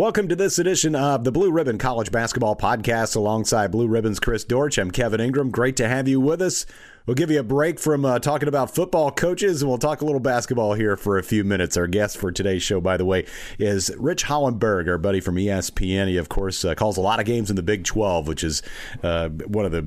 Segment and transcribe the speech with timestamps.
[0.00, 4.44] Welcome to this edition of the Blue Ribbon College Basketball Podcast alongside Blue Ribbon's Chris
[4.44, 4.78] Dortch.
[4.78, 5.50] I'm Kevin Ingram.
[5.50, 6.64] Great to have you with us.
[7.04, 10.06] We'll give you a break from uh, talking about football coaches and we'll talk a
[10.06, 11.76] little basketball here for a few minutes.
[11.76, 13.26] Our guest for today's show, by the way,
[13.58, 16.08] is Rich Hollenberg, our buddy from ESPN.
[16.08, 18.62] He, of course, uh, calls a lot of games in the Big 12, which is
[19.02, 19.86] uh, one of the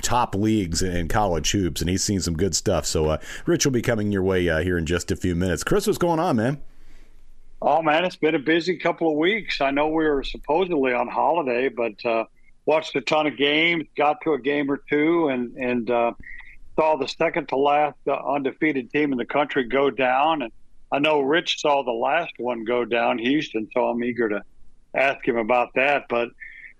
[0.00, 2.86] top leagues in college hoops, and he's seen some good stuff.
[2.86, 5.64] So, uh, Rich will be coming your way uh, here in just a few minutes.
[5.64, 6.62] Chris, what's going on, man?
[7.62, 9.60] Oh man, it's been a busy couple of weeks.
[9.60, 12.24] I know we were supposedly on holiday, but uh,
[12.64, 16.12] watched a ton of games, got to a game or two, and and uh,
[16.76, 20.40] saw the second to last uh, undefeated team in the country go down.
[20.40, 20.52] And
[20.90, 23.68] I know Rich saw the last one go down, Houston.
[23.74, 24.42] So I'm eager to
[24.94, 26.06] ask him about that.
[26.08, 26.30] But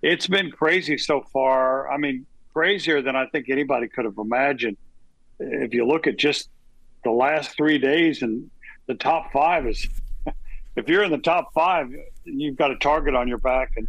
[0.00, 1.92] it's been crazy so far.
[1.92, 2.24] I mean,
[2.54, 4.78] crazier than I think anybody could have imagined.
[5.38, 6.48] If you look at just
[7.04, 8.50] the last three days and
[8.86, 9.86] the top five is
[10.76, 11.88] if you're in the top five,
[12.24, 13.88] you've got a target on your back, and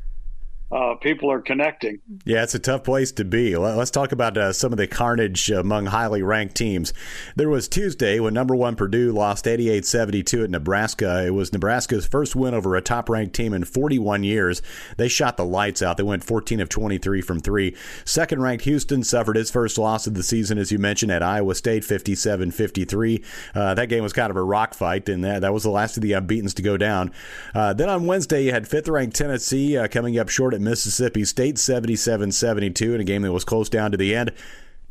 [0.72, 2.00] uh, people are connecting.
[2.26, 3.58] Yeah, it's a tough place to be.
[3.58, 6.94] Let's talk about uh, some of the carnage among highly ranked teams.
[7.36, 11.26] There was Tuesday when number one Purdue lost 88 72 at Nebraska.
[11.26, 14.62] It was Nebraska's first win over a top ranked team in 41 years.
[14.98, 15.98] They shot the lights out.
[15.98, 17.76] They went 14 of 23 from three.
[18.06, 21.56] Second ranked Houston suffered his first loss of the season, as you mentioned, at Iowa
[21.56, 23.24] State 57 53.
[23.54, 25.98] Uh, that game was kind of a rock fight, and that, that was the last
[25.98, 27.12] of the unbeatens to go down.
[27.54, 31.26] Uh, then on Wednesday, you had fifth ranked Tennessee uh, coming up short at Mississippi
[31.26, 34.32] State 77 72 in a game that was close down to the end.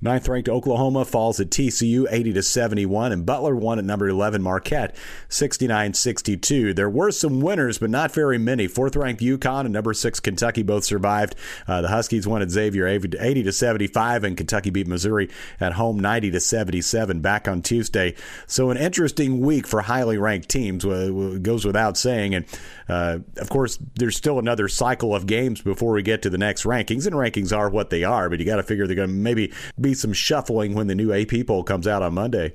[0.03, 4.43] Ninth ranked Oklahoma falls at TCU 80 to 71, and Butler won at number 11
[4.43, 4.97] Marquette
[5.29, 6.73] 69 62.
[6.73, 8.67] There were some winners, but not very many.
[8.67, 11.35] Fourth ranked UConn and number six Kentucky both survived.
[11.69, 15.29] Uh, the Huskies won at Xavier 80 to 75, and Kentucky beat Missouri
[15.61, 18.15] at home 90 to 77 back on Tuesday.
[18.47, 22.35] So an interesting week for highly ranked teams goes without saying.
[22.35, 22.47] And
[22.89, 26.65] uh, of course, there's still another cycle of games before we get to the next
[26.65, 28.31] rankings, and rankings are what they are.
[28.31, 30.95] But you got to figure they're going to maybe be be some shuffling when the
[30.95, 32.55] new AP poll comes out on Monday.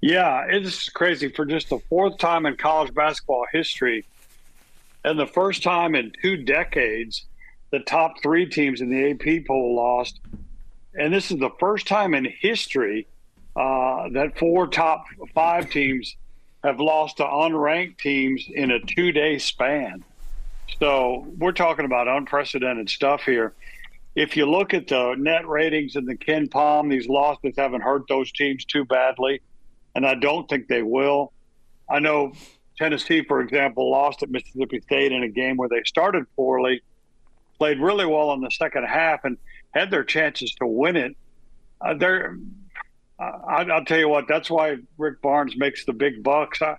[0.00, 1.28] Yeah, it's crazy.
[1.28, 4.04] For just the fourth time in college basketball history,
[5.04, 7.24] and the first time in two decades,
[7.70, 10.20] the top three teams in the AP poll lost.
[10.94, 13.06] And this is the first time in history
[13.56, 16.16] uh, that four top five teams
[16.62, 20.04] have lost to unranked teams in a two day span.
[20.78, 23.54] So we're talking about unprecedented stuff here
[24.14, 28.32] if you look at the net ratings in the KenPom, these losses haven't hurt those
[28.32, 29.40] teams too badly,
[29.94, 31.32] and I don't think they will.
[31.88, 32.32] I know
[32.76, 36.82] Tennessee, for example, lost at Mississippi State in a game where they started poorly,
[37.58, 39.36] played really well in the second half, and
[39.70, 41.16] had their chances to win it.
[41.80, 42.36] Uh, they're,
[43.18, 46.60] I, will tell you what, that's why Rick Barnes makes the big bucks.
[46.62, 46.76] I,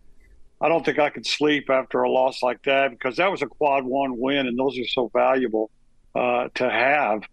[0.62, 3.48] I don't think I could sleep after a loss like that because that was a
[3.48, 5.70] quad one win, and those are so valuable
[6.16, 7.24] uh, to have.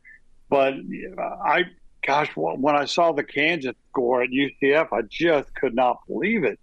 [0.49, 0.75] But
[1.19, 1.65] I,
[2.07, 6.59] gosh, when I saw the Kansas score at UCF, I just could not believe it.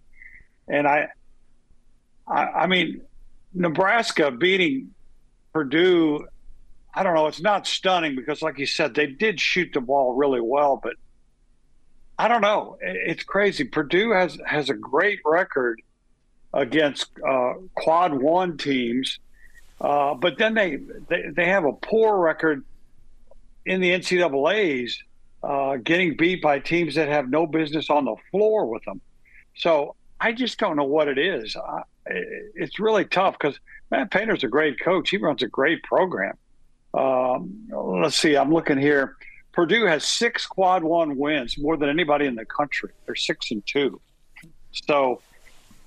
[0.68, 1.08] And I,
[2.26, 3.02] I, I mean,
[3.52, 4.94] Nebraska beating
[5.52, 6.26] Purdue,
[6.94, 10.14] I don't know, it's not stunning because, like you said, they did shoot the ball
[10.14, 10.94] really well, but
[12.18, 12.78] I don't know.
[12.80, 13.64] It's crazy.
[13.64, 15.82] Purdue has has a great record
[16.52, 19.18] against uh, quad one teams
[19.84, 20.78] uh, but then they,
[21.10, 22.64] they, they have a poor record
[23.66, 25.02] in the NCAA's,
[25.42, 29.02] uh, getting beat by teams that have no business on the floor with them.
[29.56, 31.54] So I just don't know what it is.
[31.54, 35.10] Uh, it's really tough because Matt Painter's a great coach.
[35.10, 36.38] He runs a great program.
[36.94, 38.38] Um, let's see.
[38.38, 39.16] I'm looking here.
[39.52, 42.88] Purdue has six quad one wins, more than anybody in the country.
[43.04, 44.00] They're six and two.
[44.88, 45.20] So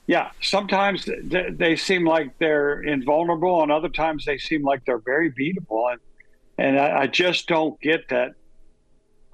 [0.07, 5.31] yeah, sometimes they seem like they're invulnerable, and other times they seem like they're very
[5.31, 5.91] beatable.
[5.91, 5.99] And
[6.57, 8.31] and I, I just don't get that.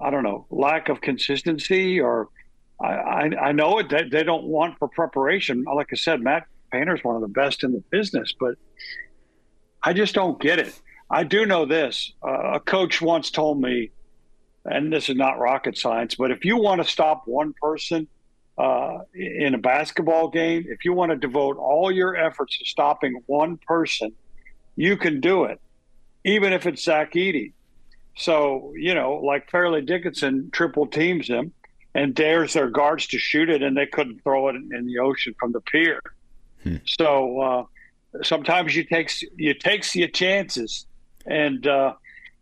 [0.00, 2.28] I don't know lack of consistency, or
[2.82, 5.62] I, I, I know it that they don't want for preparation.
[5.62, 8.56] Like I said, Matt Painter's one of the best in the business, but
[9.80, 10.78] I just don't get it.
[11.08, 12.12] I do know this.
[12.26, 13.92] Uh, a coach once told me,
[14.64, 18.08] and this is not rocket science, but if you want to stop one person
[18.56, 23.20] uh, in a basketball game, if you want to devote all your efforts to stopping
[23.26, 24.12] one person,
[24.76, 25.60] you can do it,
[26.24, 27.52] even if it's Zach Edey.
[28.16, 31.52] So, you know, like Fairleigh Dickinson triple teams him
[31.94, 35.34] and dares their guards to shoot it, and they couldn't throw it in the ocean
[35.38, 36.00] from the pier.
[36.62, 36.76] Hmm.
[36.86, 40.86] So uh, sometimes you take you takes your chances,
[41.26, 41.94] and uh,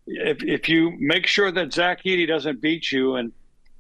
[0.07, 3.33] if if you make sure that Zach Edey doesn't beat you and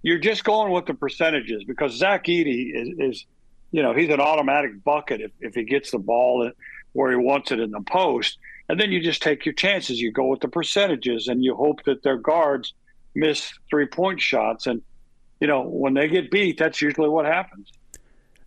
[0.03, 3.27] you're just going with the percentages because Zach Edey is, is
[3.71, 6.51] you know, he's an automatic bucket if, if he gets the ball.
[6.93, 8.39] where he wants it in the post.
[8.69, 10.01] And then you just take your chances.
[10.01, 12.75] You go with the percentages and you hope that their guards
[13.15, 14.67] miss three point shots.
[14.67, 14.83] And,
[15.41, 17.71] you know, when they get beat, that's usually what happens.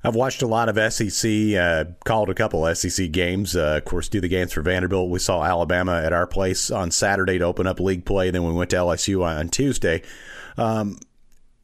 [0.04, 3.56] I've watched a lot of SEC, uh, called a couple SEC games.
[3.56, 5.10] Uh, of course, do the games for Vanderbilt.
[5.10, 8.30] We saw Alabama at our place on Saturday to open up league play.
[8.30, 10.04] Then we went to LSU on Tuesday.
[10.58, 11.00] Um,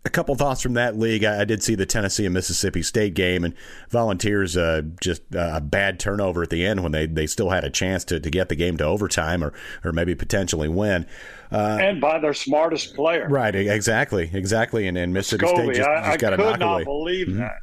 [0.04, 1.24] a couple thoughts from that league.
[1.24, 3.54] I, I, did see the Tennessee and Mississippi State game, and
[3.90, 7.64] Volunteers uh, just uh, a bad turnover at the end when they, they still had
[7.64, 9.54] a chance to, to get the game to overtime or
[9.84, 11.06] or maybe potentially win.
[11.52, 13.54] Uh, and by their smartest player, right?
[13.54, 14.88] Exactly, exactly.
[14.88, 16.52] And, and Mississippi Scobie, State just, I, just got I a knockaway.
[16.54, 17.40] could not believe mm-hmm.
[17.40, 17.58] that.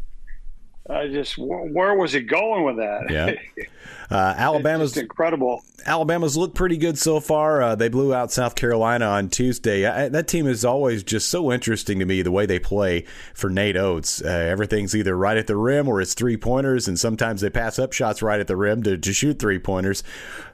[0.88, 3.10] I just where was he going with that?
[3.10, 3.64] Yeah.
[4.10, 5.62] Uh, Alabama's incredible.
[5.84, 7.60] Alabama's looked pretty good so far.
[7.60, 9.84] Uh, they blew out South Carolina on Tuesday.
[9.84, 13.04] I, that team is always just so interesting to me the way they play
[13.34, 14.22] for Nate Oats.
[14.22, 17.78] Uh, everything's either right at the rim or it's three pointers, and sometimes they pass
[17.78, 20.02] up shots right at the rim to, to shoot three pointers.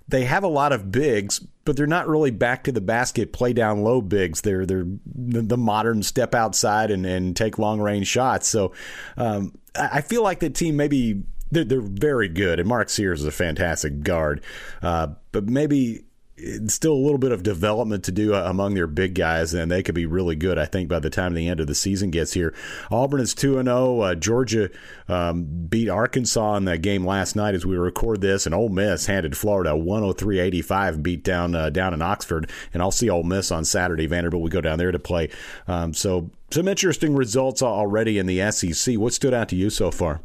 [0.06, 3.53] They have a lot of bigs, but they're not really back to the basket, play
[3.53, 4.43] down low bigs.
[4.43, 8.47] They're they're the modern step outside and, and take long range shots.
[8.49, 8.73] So
[9.17, 13.27] um, I feel like the team maybe they're, they're very good, and Mark Sears is
[13.27, 14.43] a fantastic guard.
[14.83, 16.05] Uh, but maybe
[16.67, 19.83] still a little bit of development to do uh, among their big guys, and they
[19.83, 20.59] could be really good.
[20.59, 22.53] I think by the time the end of the season gets here,
[22.91, 23.75] Auburn is two and zero.
[23.75, 24.01] Oh.
[24.01, 24.71] Uh, Georgia
[25.09, 29.07] um, beat Arkansas in that game last night as we record this, and Ole Miss
[29.07, 32.51] handed Florida 103-85 beat down uh, down in Oxford.
[32.73, 34.07] And I'll see Ole Miss on Saturday.
[34.07, 35.31] Vanderbilt we go down there to play.
[35.69, 38.97] Um, so some interesting results already in the SEC.
[38.97, 40.21] What stood out to you so far?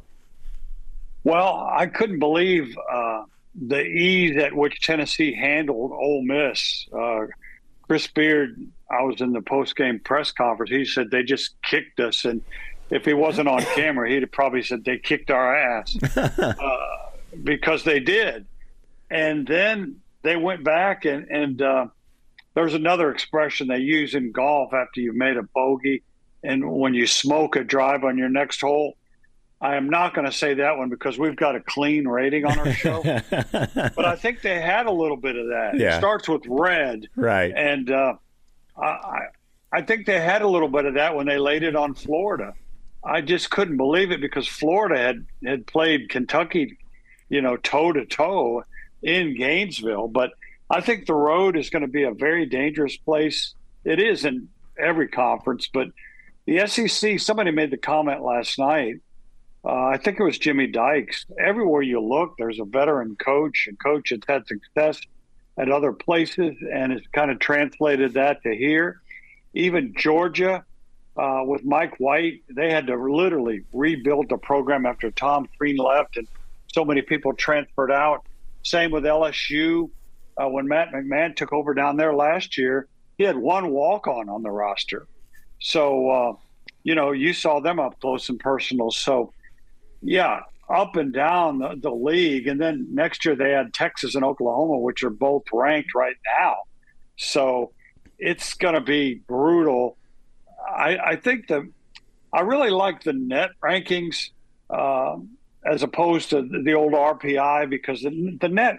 [1.24, 3.24] Well, I couldn't believe uh,
[3.68, 6.88] the ease at which Tennessee handled Ole Miss.
[6.94, 7.26] Uh,
[7.84, 8.56] Chris Beard,
[8.90, 10.72] I was in the post game press conference.
[10.72, 12.42] He said they just kicked us, and
[12.90, 16.84] if he wasn't on camera, he'd have probably said they kicked our ass uh,
[17.44, 18.46] because they did.
[19.10, 21.88] And then they went back, and and uh,
[22.54, 26.04] there's another expression they use in golf after you've made a bogey,
[26.44, 28.96] and when you smoke a drive on your next hole
[29.62, 32.60] I am not going to say that one because we've got a clean rating on
[32.60, 33.04] our show.
[33.30, 35.78] but I think they had a little bit of that.
[35.78, 35.96] Yeah.
[35.96, 37.08] It starts with red.
[37.16, 37.54] Right.
[37.54, 38.14] And uh,
[38.78, 39.20] I,
[39.72, 42.54] I think they had a little bit of that when they laid it on Florida.
[43.04, 46.78] I just couldn't believe it because Florida had, had played Kentucky,
[47.28, 48.64] you know, toe to toe
[49.04, 50.08] in Gainesville.
[50.08, 50.32] But
[50.70, 53.54] I think the road is going to be a very dangerous place.
[53.84, 54.48] It is in
[54.78, 55.90] every conference, but
[56.46, 59.02] the SEC, somebody made the comment last night
[59.66, 61.26] uh, I think it was Jimmy Dykes.
[61.40, 65.00] Everywhere you look, there's a veteran coach, and coach that's had success
[65.58, 69.02] at other places and has kind of translated that to here.
[69.54, 70.64] Even Georgia,
[71.18, 76.16] uh, with Mike White, they had to literally rebuild the program after Tom Crean left
[76.16, 76.28] and
[76.74, 78.26] so many people transferred out.
[78.64, 79.90] Same with LSU.
[80.38, 84.30] Uh, when Matt McMahon took over down there last year, he had one walk on
[84.30, 85.08] on the roster.
[85.60, 86.34] So, uh,
[86.84, 88.92] you know, you saw them up close and personal.
[88.92, 89.34] So,
[90.02, 92.48] yeah, up and down the, the, league.
[92.48, 96.58] And then next year they had Texas and Oklahoma, which are both ranked right now.
[97.18, 97.72] So
[98.18, 99.98] it's going to be brutal.
[100.70, 101.72] I, I, think the
[102.32, 104.30] I really like the net rankings
[104.70, 108.78] um, as opposed to the, the old RPI because the, the, net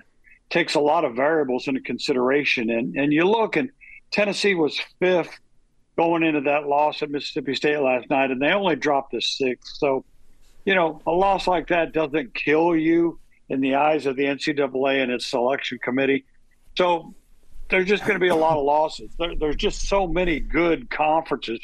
[0.49, 2.70] takes a lot of variables into consideration.
[2.70, 3.70] And, and you look, and
[4.10, 5.39] Tennessee was fifth
[5.96, 9.77] going into that loss at Mississippi State last night, and they only dropped to sixth.
[9.77, 10.05] So
[10.64, 15.02] you know, a loss like that doesn't kill you in the eyes of the NCAA
[15.02, 16.24] and its selection committee.
[16.76, 17.14] So
[17.69, 19.12] there's just going to be a lot of losses.
[19.19, 21.60] There, there's just so many good conferences,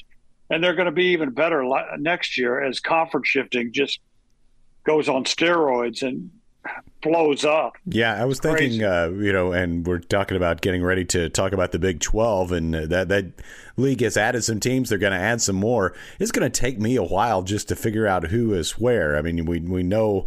[0.51, 1.65] and they're going to be even better
[1.99, 4.01] next year as conference shifting just
[4.85, 6.31] goes on steroids and
[7.03, 7.77] blows up.
[7.87, 11.53] Yeah, I was thinking, uh, you know, and we're talking about getting ready to talk
[11.53, 13.27] about the Big Twelve, and that that
[13.77, 14.89] league has added some teams.
[14.89, 15.95] They're going to add some more.
[16.19, 19.17] It's going to take me a while just to figure out who is where.
[19.17, 20.27] I mean, we we know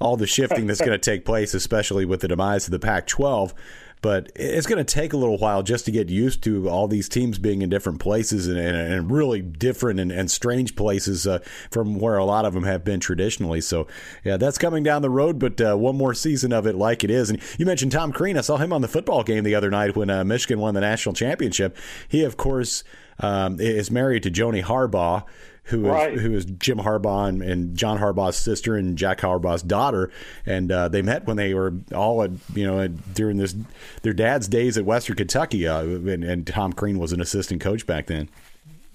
[0.00, 3.52] all the shifting that's going to take place, especially with the demise of the Pac-12.
[4.00, 7.08] But it's going to take a little while just to get used to all these
[7.08, 11.40] teams being in different places and, and, and really different and, and strange places uh,
[11.70, 13.60] from where a lot of them have been traditionally.
[13.60, 13.86] So,
[14.24, 17.10] yeah, that's coming down the road, but uh, one more season of it like it
[17.10, 17.30] is.
[17.30, 18.38] And you mentioned Tom Crean.
[18.38, 20.80] I saw him on the football game the other night when uh, Michigan won the
[20.80, 21.76] national championship.
[22.08, 22.84] He, of course,
[23.20, 25.24] um, is married to Joni Harbaugh
[25.68, 26.18] who is, right.
[26.18, 30.10] who is Jim Harbaugh and, and, John Harbaugh's sister and Jack Harbaugh's daughter,
[30.46, 33.54] and uh, they met when they were all at, you know during this
[34.02, 37.86] their dad's days at Western Kentucky, uh, and, and, Tom Crean was an assistant coach
[37.86, 38.28] back then.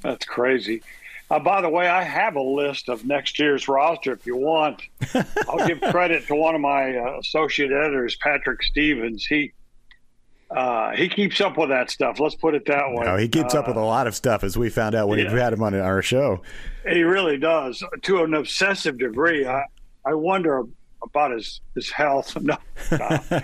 [0.02, 0.82] That's crazy.
[1.30, 4.82] Uh, by the way, I have a list of next year's roster if you want.
[5.48, 9.26] I'll give credit to one of my uh, associate editors, Patrick Stevens.
[9.26, 9.54] He
[10.56, 12.20] uh, he keeps up with that stuff.
[12.20, 13.06] Let's put it that way.
[13.06, 15.20] No, he keeps up with a uh, lot of stuff, as we found out when
[15.20, 15.34] yeah.
[15.34, 16.42] we had him on our show.
[16.88, 19.48] He really does, to an obsessive degree.
[19.48, 19.66] I,
[20.06, 20.64] I wonder
[21.02, 22.38] about his, his health.
[22.42, 22.58] No,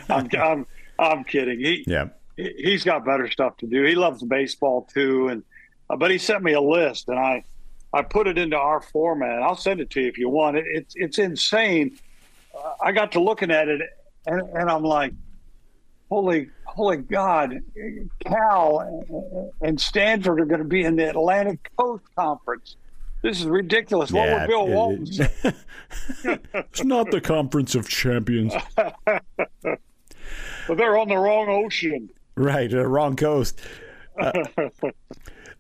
[0.10, 0.68] I'm, I'm,
[1.00, 1.60] I'm kidding.
[1.60, 2.10] He, yeah.
[2.36, 3.84] he, has got better stuff to do.
[3.84, 5.44] He loves baseball too, and
[5.90, 7.44] uh, but he sent me a list, and I
[7.94, 9.42] I put it into our format.
[9.42, 10.58] I'll send it to you if you want.
[10.58, 11.98] It, it's it's insane.
[12.56, 13.82] Uh, I got to looking at it,
[14.26, 15.14] and, and I'm like,
[16.10, 17.62] holy holy God,
[18.26, 19.06] Cal
[19.62, 22.76] and Stanford are going to be in the Atlantic Coast Conference.
[23.22, 24.12] This is ridiculous.
[24.12, 25.30] What would Bill Walton say?
[26.54, 28.54] it's not the Conference of Champions.
[28.76, 28.98] but
[30.68, 32.10] they're on the wrong ocean.
[32.36, 33.60] Right, uh, wrong coast.
[34.18, 34.32] Uh,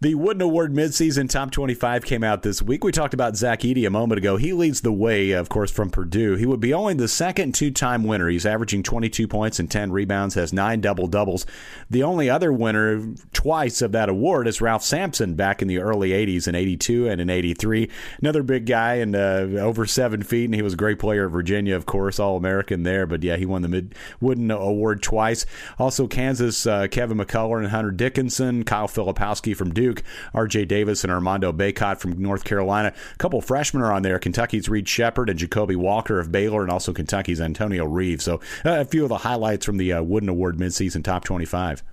[0.02, 2.86] the Wooden Award midseason top 25 came out this week.
[2.86, 4.38] We talked about Zach Edey a moment ago.
[4.38, 6.36] He leads the way, of course, from Purdue.
[6.36, 8.30] He would be only the second two time winner.
[8.30, 11.46] He's averaging 22 points and 10 rebounds, has nine double doubles.
[11.90, 16.12] The only other winner twice of that award is Ralph Sampson back in the early
[16.12, 17.90] 80s in 82 and in 83.
[18.22, 21.32] Another big guy and uh, over seven feet, and he was a great player at
[21.32, 23.06] Virginia, of course, All American there.
[23.06, 25.46] But yeah, he won the Mid Wooden Award twice.
[25.78, 29.89] Also, Kansas, uh, Kevin McCullar and Hunter Dickinson, Kyle Filipowski from Duke.
[29.90, 30.04] Duke,
[30.34, 30.66] R.J.
[30.66, 32.94] Davis, and Armando Bacot from North Carolina.
[33.14, 34.20] A couple freshmen are on there.
[34.20, 38.24] Kentucky's Reed Sheppard and Ja'Kobe Walter of Baylor, and also Kentucky's Antonio Reeves.
[38.24, 41.84] So uh, a few of the highlights from the uh, Wooden Award midseason top 25.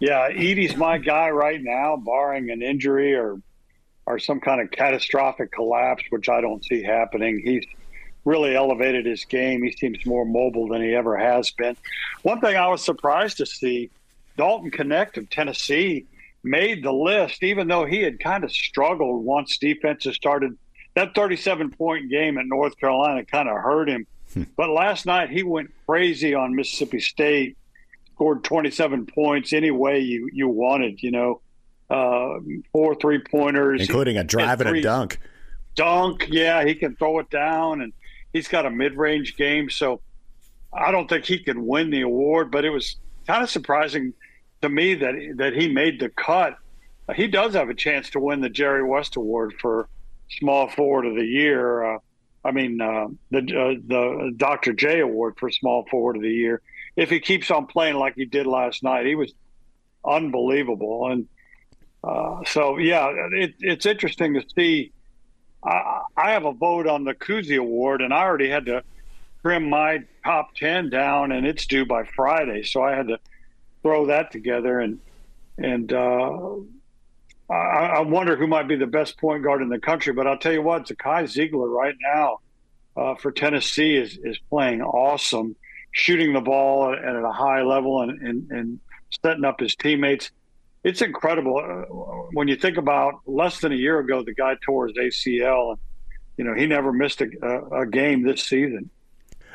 [0.00, 3.40] Yeah, Edey's my guy right now, barring an injury or
[4.06, 7.42] or some kind of catastrophic collapse, which I don't see happening.
[7.44, 7.66] He's
[8.24, 9.62] really elevated his game.
[9.62, 11.76] He seems more mobile than he ever has been.
[12.22, 13.90] One thing I was surprised to see,
[14.38, 16.06] Dalton Knecht of Tennessee
[16.48, 20.56] made the list, even though he had kind of struggled once defenses started.
[20.94, 24.06] That 37 point game at North Carolina kind of hurt him.
[24.32, 24.44] Hmm.
[24.56, 27.56] But last night he went crazy on Mississippi State,
[28.14, 31.40] scored 27 points any way you, you wanted, you know,
[31.90, 32.38] uh,
[32.72, 35.18] four three pointers, including a drive and a dunk.
[35.74, 37.92] Dunk, yeah, he can throw it down, and
[38.32, 39.70] he's got a mid range game.
[39.70, 40.00] So
[40.72, 44.12] I don't think he can win the award, but it was kind of surprising
[44.62, 46.56] to me that that he made the cut.
[47.14, 49.88] He does have a chance to win the Jerry West Award for
[50.30, 51.94] Small Forward of the Year.
[51.94, 51.98] Uh,
[52.44, 54.72] I mean, uh, the uh, the Dr.
[54.72, 56.60] J Award for Small Forward of the Year.
[56.96, 59.32] If he keeps on playing like he did last night, he was
[60.04, 61.10] unbelievable.
[61.10, 61.28] And
[62.02, 64.92] uh, so, yeah, it, it's interesting to see.
[65.64, 68.82] I, I have a vote on the Cousy Award, and I already had to
[69.42, 72.62] trim my top ten down, and it's due by Friday.
[72.62, 73.18] So I had to
[73.88, 74.80] throw that together.
[74.80, 74.98] And
[75.56, 76.56] and uh,
[77.50, 80.12] I, I, wonder who might be the best point guard in the country.
[80.12, 82.40] But I'll tell you what, Zakai Zeigler right now
[82.96, 85.56] uh, for Tennessee is is playing awesome,
[85.92, 88.80] shooting the ball at, at a high level and, and and
[89.24, 90.30] setting up his teammates.
[90.84, 94.86] It's incredible uh, when you think about less than a year ago, the guy tore
[94.88, 95.78] his ACL, and
[96.36, 98.90] you know he never missed a, a, a game this season.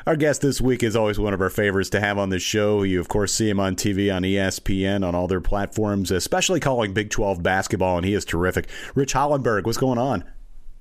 [0.06, 2.82] Our guest this week is always one of our favorites to have on the show.
[2.82, 6.92] You, of course, see him on TV, on ESPN, on all their platforms, especially calling
[6.92, 8.68] Big 12 basketball, and he is terrific.
[8.94, 10.24] Rich Hollenberg, what's going on?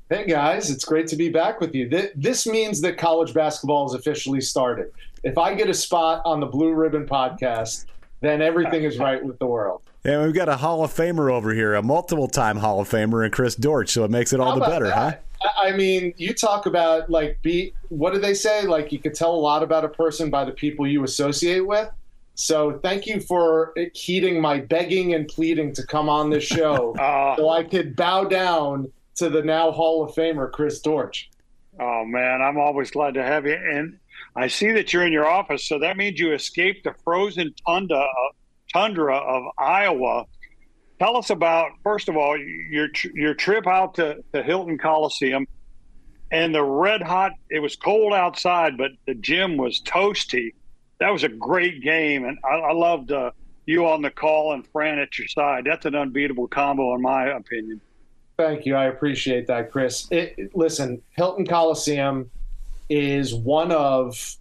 [0.09, 1.89] Hey, guys, it's great to be back with you.
[2.15, 4.91] This means that college basketball has officially started.
[5.23, 7.85] If I get a spot on the Blue Ribbon podcast,
[8.19, 9.83] then everything is right with the world.
[10.05, 13.23] And we've got a Hall of Famer over here, a multiple time Hall of Famer,
[13.23, 15.23] and Chris Dortch, so it makes it all the better, that?
[15.41, 15.49] huh?
[15.61, 18.65] I mean, you talk about like be what do they say?
[18.65, 21.89] Like you could tell a lot about a person by the people you associate with.
[22.35, 27.35] So thank you for heeding my begging and pleading to come on this show, uh,
[27.37, 31.29] so I could bow down to the now Hall of Famer Chris Dortch.
[31.79, 33.55] Oh man, I'm always glad to have you.
[33.55, 33.99] And
[34.35, 37.99] I see that you're in your office, so that means you escaped the frozen tundra,
[37.99, 38.07] uh,
[38.73, 40.25] tundra of Iowa
[41.03, 45.47] Tell us about first of all your your trip out to, the Hilton Coliseum
[46.31, 47.33] and the red hot.
[47.49, 50.53] It was cold outside, but the gym was toasty.
[51.01, 53.31] That was a great game, and I, I loved uh,
[53.65, 55.65] you on the call and Fran at your side.
[55.65, 57.81] That's an unbeatable combo, in my opinion.
[58.37, 58.75] Thank you.
[58.75, 60.07] I appreciate that, Chris.
[60.09, 62.31] It, listen, Hilton Coliseum
[62.89, 64.37] is one of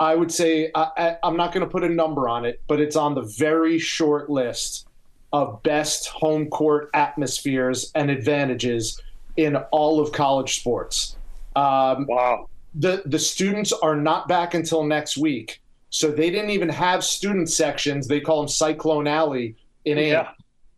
[0.00, 2.96] I would say I, am not going to put a number on it, but it's
[2.96, 4.88] on the very short list
[5.30, 9.00] of best home court atmospheres and advantages
[9.36, 11.16] in all of college sports.
[11.54, 12.48] Um, wow.
[12.74, 15.60] The, the students are not back until next week.
[15.90, 18.08] So they didn't even have student sections.
[18.08, 20.30] They call them Cyclone Alley in yeah.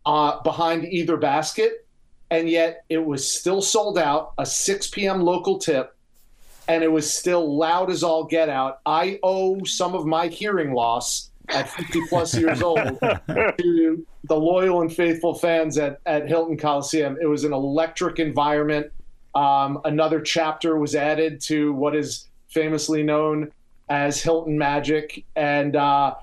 [0.05, 1.85] a, uh, behind either basket.
[2.29, 5.21] and yet it was still sold out, a 6 p.m.
[5.21, 5.95] local tip,
[6.67, 8.79] and it was still loud as all get out.
[8.85, 14.81] I owe some of my hearing loss at 50 plus years old to the loyal
[14.81, 17.17] and faithful fans at, at Hilton Coliseum.
[17.21, 18.91] It was an electric environment.
[19.35, 23.51] Um, another chapter was added to what is famously known
[23.89, 26.15] as Hilton Magic, and uh,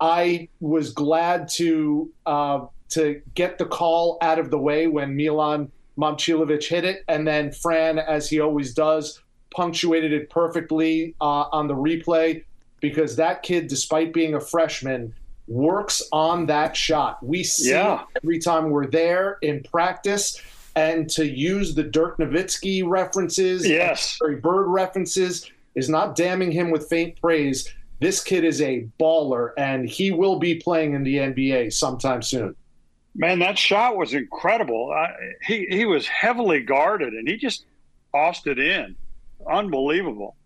[0.00, 5.70] I was glad to uh, to get the call out of the way when Milan
[5.98, 11.66] Momcilovic hit it, and then Fran, as he always does, punctuated it perfectly uh, on
[11.66, 12.44] the replay
[12.80, 15.14] because that kid, despite being a freshman,
[15.46, 17.24] works on that shot.
[17.24, 18.04] We see yeah.
[18.22, 20.40] every time we're there in practice.
[20.76, 26.88] And to use the Dirk Nowitzki references, yes, Bird references, is not damning him with
[26.88, 27.74] faint praise.
[28.00, 32.54] This kid is a baller, and he will be playing in the NBA sometime soon.
[33.16, 34.92] Man, that shot was incredible.
[34.92, 35.12] I,
[35.44, 37.64] he he was heavily guarded, and he just
[38.12, 38.94] tossed it in.
[39.46, 40.36] Unbelievable.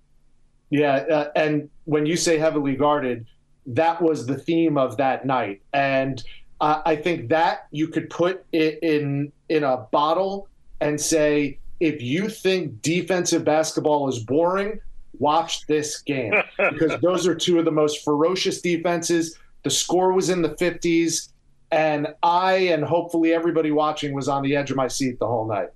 [0.70, 3.26] Yeah, uh, and when you say heavily guarded,
[3.66, 6.22] that was the theme of that night, and
[6.61, 10.49] uh, I think that you could put it in in a bottle
[10.80, 14.80] and say, if you think defensive basketball is boring,
[15.18, 16.32] watch this game
[16.70, 19.38] because those are two of the most ferocious defenses.
[19.64, 21.30] The score was in the 50s,
[21.70, 25.46] and I and hopefully everybody watching was on the edge of my seat the whole
[25.46, 25.68] night.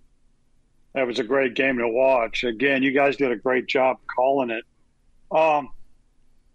[0.96, 2.42] That was a great game to watch.
[2.42, 4.64] Again, you guys did a great job calling it.
[5.30, 5.68] Um,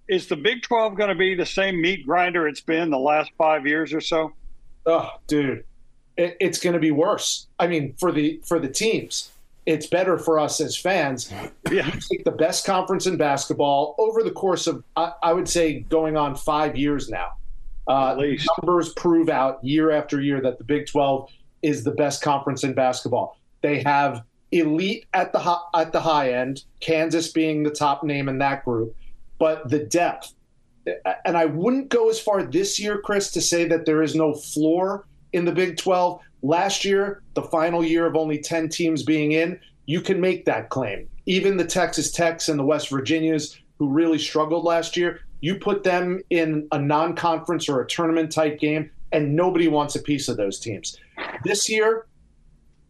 [0.08, 3.32] is the Big 12 going to be the same meat grinder it's been the last
[3.38, 4.34] five years or so?
[4.88, 5.64] Oh, dude,
[6.18, 7.46] it, it's going to be worse.
[7.60, 9.32] I mean, for the for the teams,
[9.68, 11.32] it's better for us as fans.
[11.72, 11.86] Yeah.
[11.86, 15.82] You take the best conference in basketball over the course of, I, I would say,
[15.82, 17.36] going on five years now.
[17.88, 21.30] Uh, at least numbers prove out year after year that the Big 12
[21.62, 23.38] is the best conference in basketball.
[23.62, 28.38] They have elite at the at the high end, Kansas being the top name in
[28.40, 28.96] that group,
[29.40, 30.34] but the depth.
[31.26, 34.34] And I wouldn't go as far this year, Chris, to say that there is no
[34.34, 36.20] floor in the Big 12.
[36.42, 40.70] Last year, the final year of only 10 teams being in, you can make that
[40.70, 41.08] claim.
[41.28, 45.84] Even the Texas Techs and the West Virginias, who really struggled last year, you put
[45.84, 50.30] them in a non conference or a tournament type game, and nobody wants a piece
[50.30, 50.98] of those teams.
[51.44, 52.08] This year,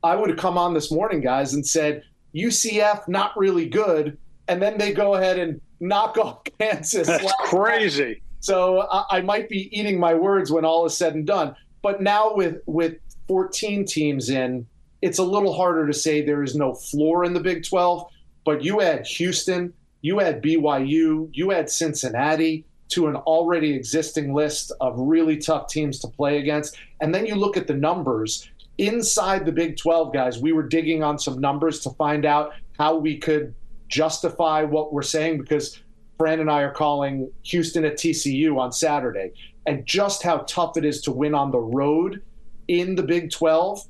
[0.04, 2.04] I would have come on this morning, guys, and said
[2.36, 7.08] UCF not really good, and then they go ahead and knock off Kansas.
[7.08, 8.22] That's crazy.
[8.40, 11.56] So I, I might be eating my words when all is said and done.
[11.82, 14.66] But now with with 14 teams in,
[15.02, 18.08] it's a little harder to say there is no floor in the Big 12.
[18.44, 24.72] But you add Houston, you add BYU, you add Cincinnati to an already existing list
[24.82, 26.78] of really tough teams to play against.
[27.00, 31.04] And then you look at the numbers inside the Big 12, guys, we were digging
[31.04, 33.54] on some numbers to find out how we could
[33.88, 35.82] justify what we're saying because
[36.18, 39.34] Fran and I are calling Houston at TCU on Saturday.
[39.66, 42.22] And just how tough it is to win on the road
[42.68, 43.84] in the Big 12.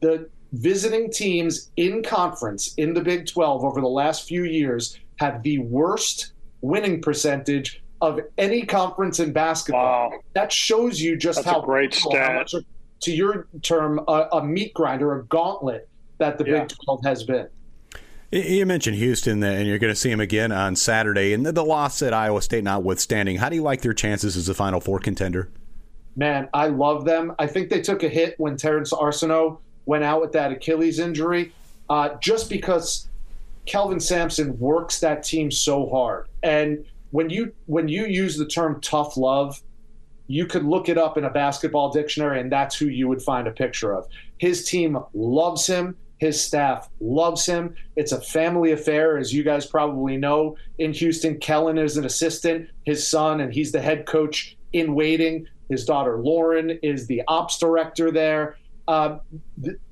[0.00, 5.42] The visiting teams in conference in the Big 12 over the last few years have
[5.42, 10.10] the worst winning percentage of any conference in basketball.
[10.10, 10.18] Wow.
[10.34, 12.48] That shows you just That's how great stat.
[12.52, 12.60] How
[13.00, 16.60] to your term, a, a, meat grinder, a gauntlet that the yeah.
[16.60, 17.48] Big 12 has been.
[18.30, 21.32] You mentioned Houston, and you're going to see them again on Saturday.
[21.32, 24.54] And the loss at Iowa State notwithstanding, how do you like their chances as a
[24.54, 25.50] Final Four contender?
[26.16, 27.34] Man, I love them.
[27.38, 31.52] I think they took a hit when Terrance Arceneaux went out with that Achilles injury,
[31.88, 33.08] uh, just because
[33.66, 36.26] Kelvin Sampson works that team so hard.
[36.42, 39.62] And when you when you use the term tough love,
[40.26, 43.46] you could look it up in a basketball dictionary, and that's who you would find
[43.46, 44.06] a picture of.
[44.38, 45.96] His team loves him.
[46.18, 47.74] His staff loves him.
[47.96, 50.56] It's a family affair, as you guys probably know.
[50.78, 55.46] In Houston, Kellen is an assistant, his son, and he's the head coach in waiting.
[55.68, 58.56] His daughter Lauren is the ops director there.
[58.86, 59.18] Uh,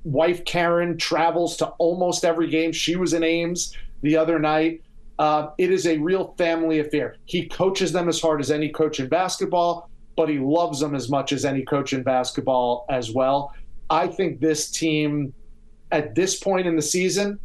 [0.03, 2.71] wife Karen travels to almost every game.
[2.71, 4.81] She was in Ames the other night.
[5.19, 7.17] Uh, it is a real family affair.
[7.25, 11.09] He coaches them as hard as any coach in basketball but he loves them as
[11.09, 13.53] much as any coach in basketball as well.
[13.89, 15.33] I think this team
[15.91, 17.39] at this point in the season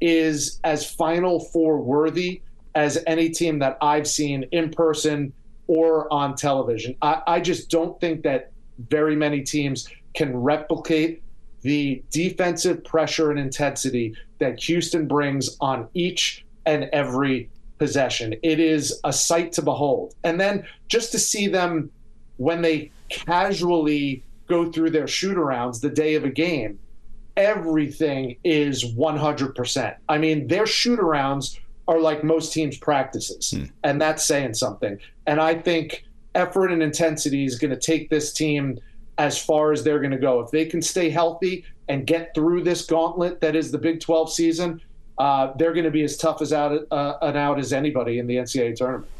[0.00, 2.42] is as Final Four worthy
[2.74, 5.32] as any team that I've seen in person
[5.66, 6.96] or on television.
[7.00, 8.52] I, I just don't think that
[8.90, 11.22] very many teams can replicate
[11.62, 18.34] the defensive pressure and intensity that Houston brings on each and every possession.
[18.42, 20.14] It is a sight to behold.
[20.24, 21.90] And then just to see them
[22.36, 26.78] when they casually go through their shoot arounds the day of a game,
[27.36, 29.96] everything is 100%.
[30.08, 33.64] I mean, their shoot arounds are like most teams' practices, hmm.
[33.82, 34.98] and that's saying something.
[35.26, 38.78] And I think effort and intensity is going to take this team
[39.18, 40.40] as far as they're going to go.
[40.40, 44.32] If they can stay healthy and get through this gauntlet that is the Big 12
[44.32, 44.80] season,
[45.18, 48.26] uh, they're going to be as tough as out uh, an out as anybody in
[48.26, 49.10] the NCAA tournament.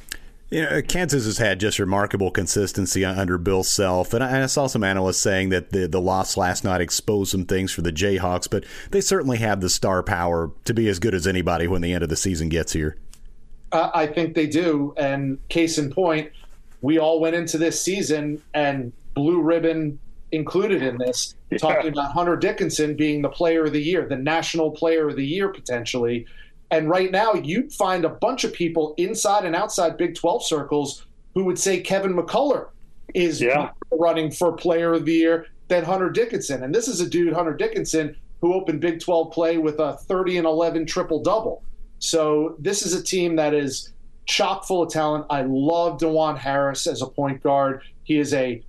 [0.51, 4.85] You know, Kansas has had just remarkable consistency under Bill Self, and I, saw some
[4.85, 8.65] analysts saying that the the loss last night exposed some things for the Jayhawks, but
[8.91, 12.03] they certainly have the star power to be as good as anybody when the end
[12.03, 12.97] of the season gets here.
[13.73, 16.31] Uh, I think they do, and case in point,
[16.83, 19.99] we all went into this season and blue ribbon
[20.33, 21.59] included in this, yeah.
[21.59, 25.27] talking about Hunter Dickinson being the player of the year, the national player of the
[25.27, 26.27] year potentially.
[26.71, 31.07] And right now, you'd find a bunch of people inside and outside Big 12 circles
[31.35, 32.69] who would say Kevin McCullar
[33.15, 33.71] is yeah.
[33.93, 36.63] running for player of the year than Hunter Dickinson.
[36.63, 40.39] And this is a dude, Hunter Dickinson, who opened Big 12 play with a 30
[40.39, 41.63] and 11 triple double.
[41.99, 43.93] So this is a team that is
[44.27, 45.27] chock full of talent.
[45.31, 47.83] I love Dajuan Harris as a point guard.
[48.03, 48.63] He is a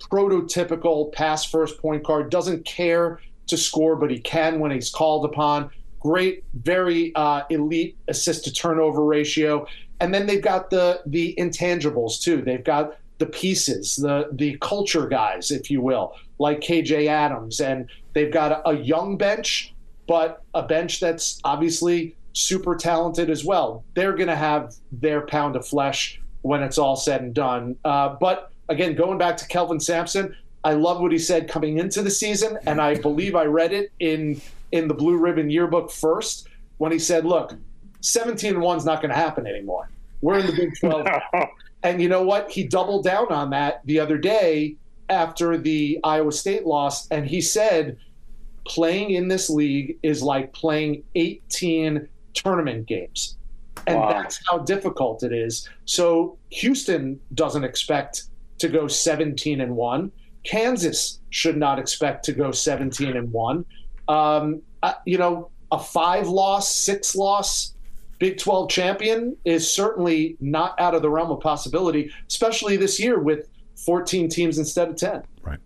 [0.00, 5.24] prototypical pass first point guard, doesn't care to score, but he can when he's called
[5.24, 5.70] upon.
[6.02, 9.66] Great, very uh, elite assist to turnover ratio.
[10.00, 12.42] And then they've got the the intangibles too.
[12.42, 17.88] They've got the pieces, the the culture guys, if you will, like KJ Adams, and
[18.14, 19.72] they've got a, a young bench,
[20.08, 23.84] but a bench that's obviously super talented as well.
[23.94, 27.76] They're going to have their pound of flesh when it's all said and done.
[27.84, 30.34] Uh, but again, going back to Kelvin Sampson,
[30.64, 33.92] I love what he said coming into the season, and I believe I read it
[34.00, 34.40] in
[34.72, 37.54] in the Blue Ribbon yearbook first when he said, "Look,
[38.00, 39.90] 17 and one's not going to happen anymore.
[40.20, 41.06] We're in the Big 12."
[41.82, 42.50] and you know what?
[42.50, 44.76] He doubled down on that the other day
[45.08, 47.96] after the Iowa State loss, and he said,
[48.66, 53.36] "Playing in this league is like playing 18 tournament games."
[53.86, 54.08] And wow.
[54.08, 55.68] that's how difficult it is.
[55.86, 58.24] So Houston doesn't expect
[58.58, 60.12] to go 17 and 1.
[60.44, 63.64] Kansas should not expect to go 17 and 1.
[64.08, 67.74] Um, uh, you know, a five loss, six loss
[68.22, 73.18] Big 12 champion is certainly not out of the realm of possibility, especially this year
[73.18, 73.48] with
[73.84, 75.24] 14 teams instead of 10.
[75.42, 75.58] Right.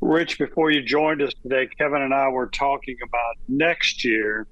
[0.00, 4.48] Rich, before you joined us today, Kevin and I were talking about next year.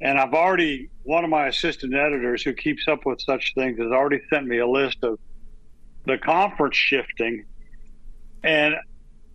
[0.00, 3.88] And I've already, one of my assistant editors who keeps up with such things has
[3.88, 5.18] already sent me a list of
[6.06, 7.44] the conference shifting,
[8.44, 8.76] and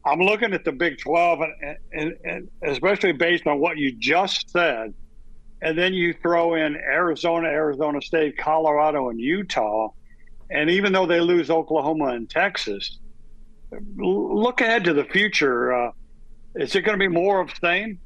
[0.06, 4.50] I'm looking at the Big 12, and, and, and, especially based on what you just
[4.52, 4.94] said,
[5.62, 9.90] and then you throw in Arizona, Arizona State, Colorado, and Utah,
[10.52, 13.00] and even though they lose Oklahoma and Texas,
[13.98, 15.74] look ahead to the future.
[15.74, 15.92] Uh,
[16.56, 18.00] is it going to be more of same?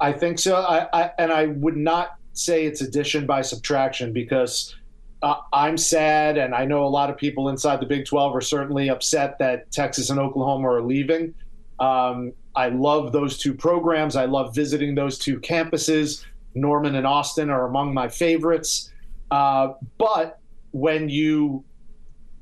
[0.00, 0.56] I think so.
[0.56, 4.74] I, I, and I would not say it's addition by subtraction because
[5.22, 8.40] uh, I'm sad, and I know a lot of people inside the Big 12 are
[8.40, 11.34] certainly upset that Texas and Oklahoma are leaving.
[11.78, 14.16] Um, I love those two programs.
[14.16, 16.24] I love visiting those two campuses.
[16.54, 18.90] Norman and Austin are among my favorites.
[19.30, 20.40] Uh, but
[20.72, 21.64] when you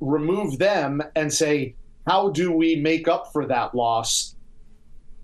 [0.01, 1.75] remove them and say,
[2.07, 4.35] how do we make up for that loss?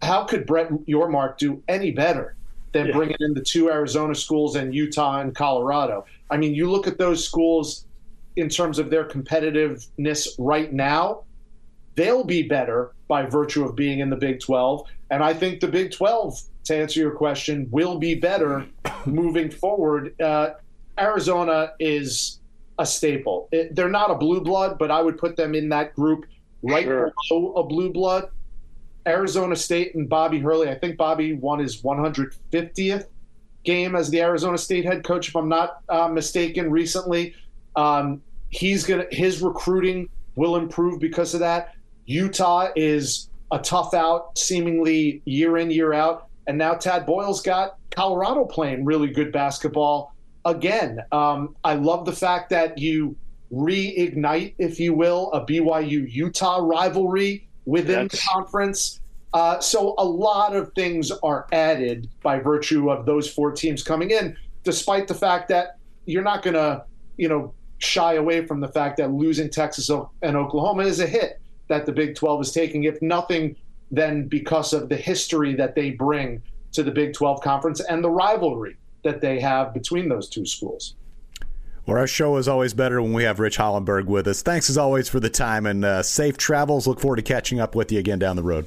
[0.02, 2.36] How could Brett Yormark do any better
[2.72, 2.92] than yeah.
[2.92, 6.04] bringing in the two Arizona schools and Utah and Colorado?
[6.30, 7.86] I mean, you look at those schools
[8.36, 11.24] in terms of their competitiveness right now,
[11.94, 14.86] they'll be better by virtue of being in the Big 12.
[15.10, 18.66] And I think the Big 12, to answer your question, will be better
[19.06, 20.20] moving forward.
[20.20, 20.50] Uh,
[20.98, 22.40] Arizona is
[22.78, 23.48] a staple.
[23.52, 26.26] It, they're not a blue blood, but I would put them in that group
[26.62, 27.12] right sure.
[27.28, 28.30] below a blue blood.
[29.06, 30.68] Arizona State and Bobby Hurley.
[30.70, 33.06] I think Bobby won his 150th
[33.64, 37.34] game as the Arizona State head coach, if I'm not uh, mistaken, recently.
[37.76, 41.74] Um, he's gonna his recruiting will improve because of that.
[42.06, 47.76] Utah is a tough out, seemingly year in year out, and now Tad Boyle's got
[47.90, 51.00] Colorado playing really good basketball again.
[51.12, 53.16] Um, I love the fact that you
[53.52, 58.20] reignite, if you will, a BYU Utah rivalry within That's...
[58.20, 59.00] the conference.
[59.34, 64.12] Uh, so a lot of things are added by virtue of those four teams coming
[64.12, 66.84] in, despite the fact that you're not going to,
[67.16, 69.90] you know, shy away from the fact that losing Texas
[70.22, 73.56] and Oklahoma is a hit that the Big 12 is taking, if nothing
[73.90, 76.40] then because of the history that they bring
[76.72, 80.94] to the Big 12 conference and the rivalry that they have between those two schools.
[81.86, 84.42] Well, our show is always better when we have Rich Hollenberg with us.
[84.42, 86.86] Thanks as always for the time and uh, safe travels.
[86.86, 88.66] Look forward to catching up with you again down the road.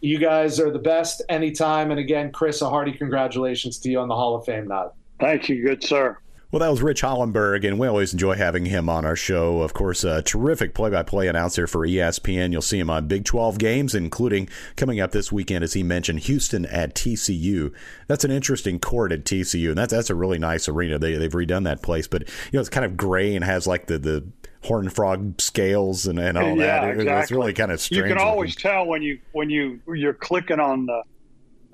[0.00, 1.90] You guys are the best anytime.
[1.90, 4.92] And again, Chris, a hearty congratulations to you on the Hall of Fame nod.
[5.18, 6.18] Thank you, good sir.
[6.50, 9.60] Well, that was Rich Hollenberg, and we always enjoy having him on our show.
[9.60, 12.52] Of course, a terrific play by play announcer for ESPN.
[12.52, 16.20] You'll see him on Big 12 games, including coming up this weekend, as he mentioned,
[16.20, 17.74] Houston at TCU.
[18.06, 20.98] That's an interesting court at TCU, and that's, that's a really nice arena.
[20.98, 23.86] They, they've redone that place, but you know it's kind of gray and has like
[23.86, 24.26] the, the
[24.64, 26.90] horn frog scales and, and all yeah, that.
[26.94, 27.22] Exactly.
[27.24, 28.04] It's really kind of strange.
[28.04, 28.70] You can always looking.
[28.70, 31.02] tell when you when you you're clicking on the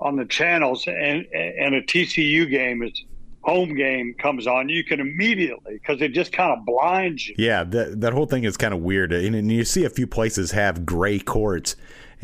[0.01, 3.05] on the channels and and a TCU game is
[3.45, 7.35] home game comes on, you can immediately because it just kind of blinds you.
[7.37, 10.07] Yeah, that that whole thing is kind of weird, and, and you see a few
[10.07, 11.75] places have gray courts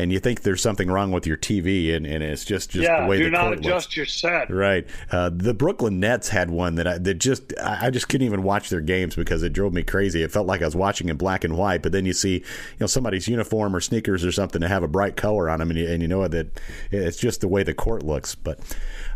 [0.02, 3.02] and you think there's something wrong with your TV, and, and it's just, just yeah,
[3.02, 3.98] the way do the not adjust looks.
[3.98, 4.50] your set.
[4.50, 4.88] Right.
[5.12, 8.70] Uh, the Brooklyn Nets had one that I that just I just couldn't even watch
[8.70, 10.24] their games because it drove me crazy.
[10.24, 12.44] It felt like I was watching in black and white, but then you see you
[12.80, 15.80] know somebody's uniform or sneakers or something to have a bright color on them, and
[15.80, 16.60] you, and you know that
[16.90, 18.34] it's just the way the court looks.
[18.34, 18.60] But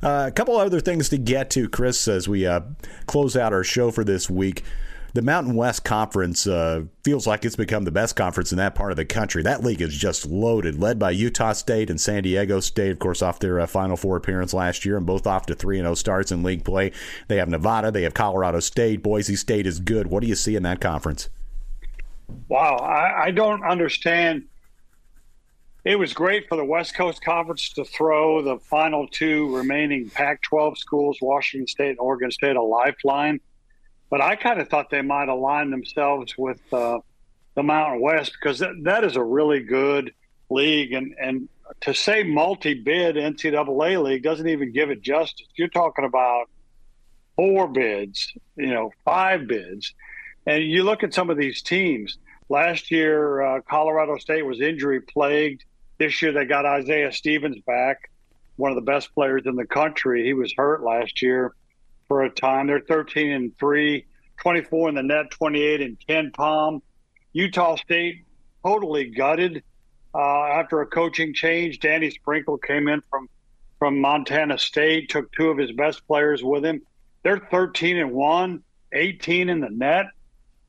[0.04, 2.62] uh, a couple other things to get to, Chris, as we uh,
[3.08, 4.64] close out our show for this week
[5.16, 8.92] the Mountain West Conference uh, feels like it's become the best conference in that part
[8.92, 9.42] of the country.
[9.42, 13.22] That league is just loaded, led by Utah State and San Diego State, of course,
[13.22, 16.34] off their uh, Final Four appearance last year, and both off to 3 0 starts
[16.34, 16.92] in league play.
[17.30, 20.08] They have Nevada, they have Colorado State, Boise State is good.
[20.08, 21.30] What do you see in that conference?
[22.50, 24.44] Wow, I, I don't understand.
[25.86, 30.42] It was great for the West Coast Conference to throw the final two remaining Pac
[30.42, 33.40] 12 schools, Washington State and Oregon State, a lifeline
[34.10, 37.00] but I kind of thought they might align themselves with uh,
[37.56, 40.14] the Mountain West because that, is a really good
[40.50, 40.94] league.
[40.94, 41.50] And, and
[41.82, 45.48] to say multi bid NCAA league doesn't even give it justice.
[45.56, 46.50] You're talking about
[47.36, 49.94] four bids, you know, five bids.
[50.46, 52.18] And you look at some of these teams.
[52.48, 55.64] Last year, uh, Colorado State was injury plagued.
[55.98, 58.12] This year, they got Isaiah Stevens back,
[58.58, 60.24] one of the best players in the country.
[60.24, 61.56] He was hurt last year
[62.08, 62.68] for a time.
[62.68, 64.06] They're 13 and 3,
[64.42, 66.82] 24 in the net, 28 in palm.
[67.34, 68.26] Utah State
[68.64, 69.64] totally gutted
[70.14, 71.80] uh, after a coaching change.
[71.80, 73.30] Danny Sprinkle came in from
[73.78, 76.82] from Montana State, took two of his best players with him.
[77.24, 78.64] They're 13 and 1,
[78.94, 80.06] 18 in the net.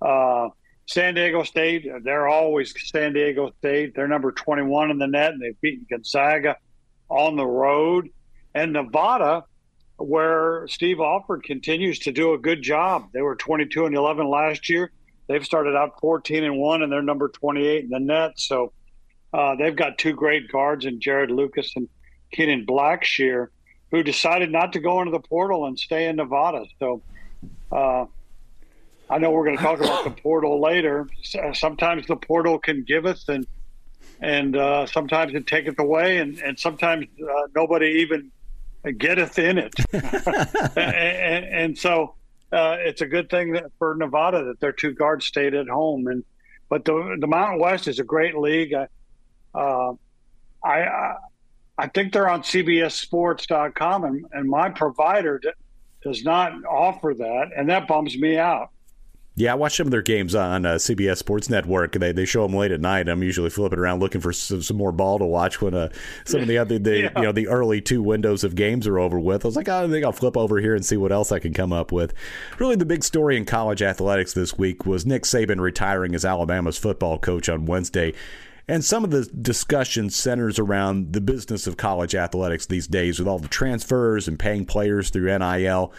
[0.02, 0.48] Uh,
[0.86, 3.94] San Diego State, they're always San Diego State.
[3.94, 6.56] They're number 21 in the net, and they've beaten Gonzaga
[7.08, 8.10] on the road.
[8.54, 9.44] And Nevada,
[9.98, 13.08] where Steve Alford continues to do a good job.
[13.12, 14.92] They were 22 and 11 last year.
[15.28, 18.32] They've started out 14 and 1, and they're number 28 in the net.
[18.36, 18.72] So
[19.32, 21.88] uh, they've got two great guards in Jarod Lucas and
[22.32, 23.48] Kenan Blackshear,
[23.90, 26.64] who decided not to go into the portal and stay in Nevada.
[26.78, 27.02] So
[27.72, 28.06] uh,
[29.08, 31.08] I know we're going to talk about the portal later.
[31.54, 33.46] Sometimes the portal can give us, and
[34.20, 38.30] and uh, sometimes it taketh away, and, and sometimes uh, nobody even
[38.92, 39.74] getteth in it.
[39.92, 42.14] and, and, and, so
[42.52, 46.06] uh, it's a good thing that for Nevada that their two guards stayed at home.
[46.06, 46.24] And
[46.68, 48.74] but the the Mountain West is a great league.
[48.74, 48.88] I
[49.54, 49.94] uh,
[50.62, 51.14] I,
[51.78, 55.40] I think they're on CBSSports.com, and, and my provider
[56.02, 58.70] does not offer that, and that bums me out.
[59.38, 61.92] Yeah, I watch some of their games on uh, CBS Sports Network.
[61.92, 63.06] They they show them late at night.
[63.06, 65.90] I'm usually flipping around looking for some, some more ball to watch when uh,
[66.24, 67.10] some of the other the yeah.
[67.16, 69.44] you know the early two windows of games are over with.
[69.44, 71.38] I was like, oh, I think I'll flip over here and see what else I
[71.38, 72.14] can come up with.
[72.58, 76.78] Really, the big story in college athletics this week was Nick Saban retiring as Alabama's
[76.78, 78.14] football coach on Wednesday.
[78.68, 83.28] And some of the discussion centers around the business of college athletics these days with
[83.28, 85.92] all the transfers and paying players through NIL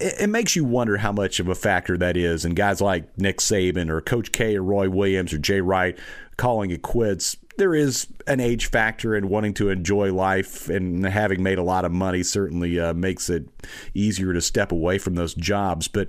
[0.00, 2.44] it, makes you wonder how much of a factor that is.
[2.44, 5.98] And guys like Nick Saban or Coach K or Roy Williams or Jay Wright
[6.36, 7.36] calling it quits.
[7.56, 11.84] There is an age factor in wanting to enjoy life, and having made a lot
[11.84, 13.48] of money certainly uh, makes it
[13.92, 15.86] easier to step away from those jobs.
[15.86, 16.08] But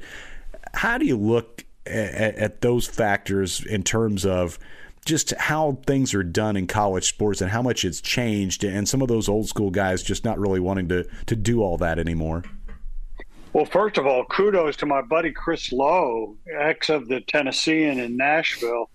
[0.73, 4.57] how do you look at, at those factors in terms of
[5.03, 9.01] just how things are done in college sports and how much it's changed, and some
[9.01, 12.43] of those old school guys just not really wanting to to do all that anymore?
[13.53, 18.15] Well, first of all, kudos to my buddy Chris Low, ex of the Tennessean in
[18.15, 18.89] Nashville.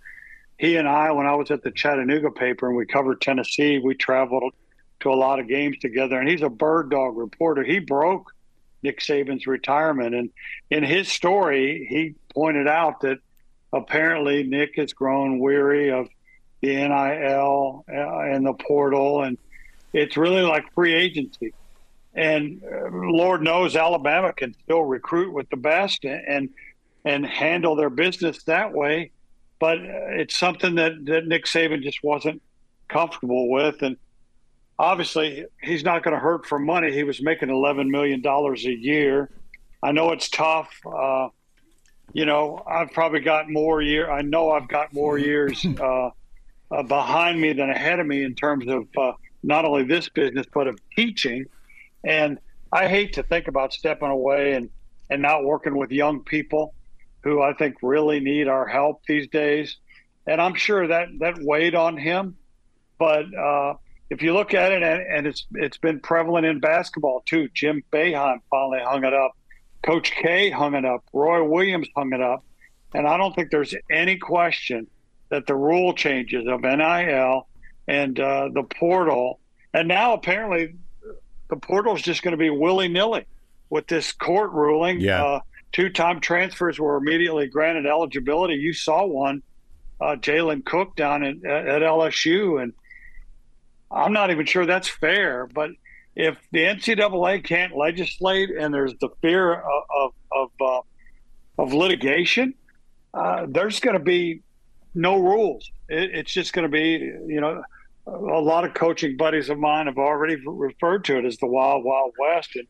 [0.58, 3.94] He and I, when I was at the Chattanooga paper and we covered Tennessee, we
[3.94, 4.54] traveled
[5.00, 6.18] to a lot of games together.
[6.18, 7.64] And he's a bird dog reporter.
[7.64, 8.32] He broke
[8.82, 10.14] Nick Saban's retirement.
[10.14, 10.30] And
[10.70, 13.18] in his story, he pointed out that
[13.74, 16.08] apparently Nick has grown weary of
[16.62, 19.22] the NIL uh, and the portal.
[19.22, 19.36] And
[19.92, 21.52] it's really like free agency
[22.16, 26.48] and uh, Lord knows Alabama can still recruit with the best and
[27.04, 29.12] and handle their business that way.
[29.60, 32.42] But it's something that, that Nick Saban just wasn't
[32.88, 33.80] comfortable with.
[33.82, 33.96] And
[34.78, 36.92] obviously he's not going to hurt for money.
[36.92, 39.30] He was making eleven million dollars a year.
[39.82, 40.70] I know it's tough.
[40.84, 41.28] Uh,
[42.12, 44.10] you know, I've probably got more year.
[44.10, 46.10] I know I've got more years uh,
[46.70, 50.46] uh, behind me than ahead of me in terms of uh, not only this business
[50.52, 51.46] but of teaching.
[52.06, 52.38] And
[52.72, 54.70] I hate to think about stepping away and
[55.10, 56.74] and not working with young people
[57.22, 59.76] who I think really need our help these days.
[60.26, 62.36] And I'm sure that that weighed on him.
[62.98, 63.74] But uh,
[64.08, 67.48] if you look at it, and, and, it's it's been prevalent in basketball too.
[67.52, 69.32] Jim Boeheim finally hung it up.
[69.82, 71.04] Coach K hung it up.
[71.12, 72.44] Roy Williams hung it up.
[72.94, 74.86] And I don't think there's any question
[75.28, 77.48] that the rule changes of NIL
[77.88, 79.40] and uh, the portal,
[79.74, 80.74] and now apparently
[81.48, 83.26] the portal is just going to be willy nilly
[83.70, 85.00] with this court ruling.
[85.00, 85.24] Yeah.
[85.24, 85.40] Uh,
[85.72, 88.54] Two time transfers were immediately granted eligibility.
[88.54, 89.42] You saw one,
[90.00, 92.72] uh, Jalen Cook down at, at LSU, and
[93.90, 95.46] I'm not even sure that's fair.
[95.46, 95.72] But
[96.14, 102.54] if the NCAA can't legislate and there's the fear of of of, uh, of litigation,
[103.12, 104.42] uh, there's going to be
[104.94, 105.70] no rules.
[105.90, 107.62] It, it's just going to be, you know,
[108.06, 111.84] a lot of coaching buddies of mine have already referred to it as the wild,
[111.84, 112.66] wild west, and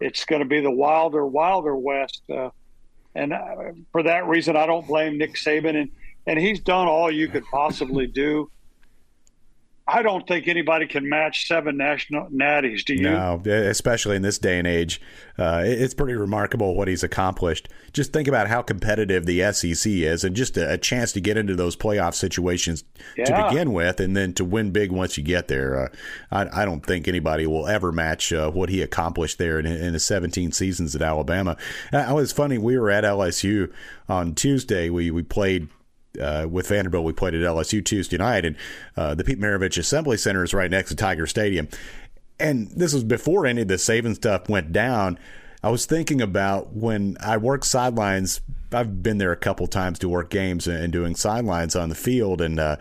[0.00, 2.22] it's going to be the wilder, wilder west.
[2.28, 2.50] Uh,
[3.14, 5.90] and uh, for that reason, I don't blame Nick Saban, and
[6.26, 8.50] and he's done all you could possibly do
[9.86, 12.84] I don't think anybody can match seven national natties.
[12.84, 13.02] Do you?
[13.02, 15.00] No, especially in this day and age,
[15.38, 17.68] uh, it's pretty remarkable what he's accomplished.
[17.92, 21.36] Just think about how competitive the SEC is, and just a, a chance to get
[21.36, 22.84] into those playoff situations
[23.16, 23.24] yeah.
[23.24, 25.84] to begin with, and then to win big once you get there.
[25.84, 25.88] Uh,
[26.30, 29.92] I, I, don't think anybody will ever match uh, what he accomplished there in, in
[29.92, 31.56] the 17 seasons at Alabama.
[31.92, 32.56] Uh, it was funny.
[32.56, 33.72] We were at LSU
[34.08, 34.90] on Tuesday.
[34.90, 35.68] We we played
[36.20, 38.56] uh, with Vanderbilt, we played at LSU Tuesday night, and
[38.96, 41.68] uh, the Pete Maravich Assembly Center is right next to Tiger Stadium.
[42.38, 45.18] And this was before any of the Saban stuff went down.
[45.62, 48.40] I was thinking about when I work sidelines.
[48.72, 52.40] I've been there a couple times to work games and doing sidelines on the field,
[52.40, 52.76] and uh,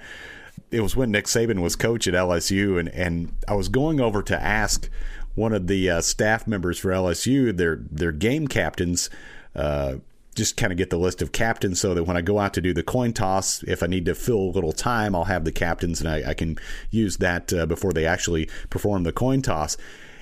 [0.72, 4.24] it was when Nick Saban was coach at LSU, and and I was going over
[4.24, 4.90] to ask
[5.36, 9.10] one of the uh, staff members for LSU, their their game captains.
[9.56, 9.96] Uh,
[10.36, 12.62] just kind of get the list of captains so that when I go out to
[12.62, 15.52] do the coin toss, if I need to fill a little time, I'll have the
[15.52, 16.58] captains and I, I can
[16.90, 19.76] use that uh, before they actually perform the coin toss.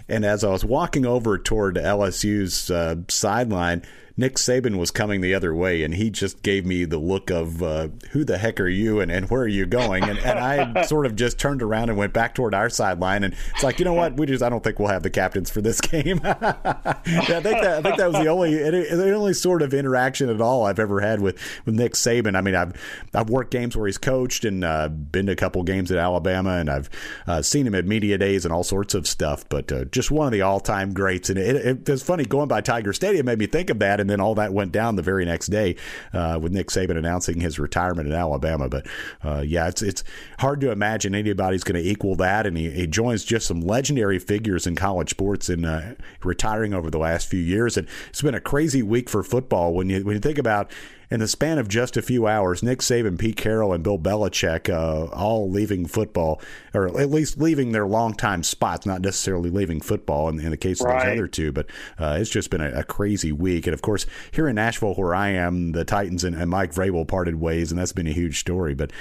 [0.08, 3.84] And as I was walking over toward LSU's uh, sideline,
[4.20, 7.64] Nick Saban was coming the other way, and he just gave me the look of
[7.64, 10.82] uh, "Who the heck are you?" and, and "Where are you going?" And, and I
[10.88, 13.86] sort of just turned around and went back toward our sideline, and it's like, you
[13.86, 14.18] know what?
[14.18, 16.20] We just I don't think we'll have the captains for this game.
[16.26, 16.36] yeah,
[16.84, 20.42] I think that I think that was the only the only sort of interaction at
[20.42, 22.36] all I've ever had with with Nick Saban.
[22.36, 22.74] I mean, I've
[23.14, 26.58] I've worked games where he's coached and uh, been to a couple games at Alabama,
[26.58, 26.90] and I've
[27.26, 29.48] uh, seen him at media days and all sorts of stuff.
[29.48, 32.50] But uh, just one of the all time greats, and it, it, it's funny going
[32.50, 35.02] by Tiger Stadium made me think of that, and then all that went down the
[35.02, 35.76] very next day
[36.13, 38.69] uh, with Nick Saban announcing his retirement in Alabama.
[38.69, 38.88] But
[39.24, 40.04] uh, yeah, it's it's
[40.39, 44.17] hard to imagine anybody's going to equal that, and he, he, joins just some legendary
[44.17, 47.78] figures in college sports in uh, retiring over the last few years.
[47.78, 50.72] And it's been a crazy week for football when you when you think about
[51.12, 54.69] in the span of just a few hours, Nick Saban, Pete Carroll, and Bill Belichick
[54.69, 56.41] uh, all leaving football,
[56.74, 60.82] or at least leaving their longtime spots, not necessarily leaving football in, in the case
[60.82, 61.06] of right.
[61.06, 61.52] those other two.
[61.52, 61.67] But
[61.98, 63.65] uh, it's just been a, a, crazy week.
[63.65, 67.08] And of course, here in Nashville, where I am, the Titans and, and Mike Vrabel
[67.08, 68.76] parted ways, and that's been a huge story.
[68.76, 68.91] But